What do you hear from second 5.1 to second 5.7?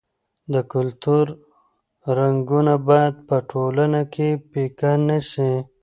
سي.